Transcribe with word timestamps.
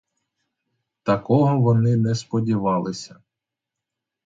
Такого 1.03 1.59
вони 1.59 1.95
не 1.97 2.15
сподівалися. 2.15 3.19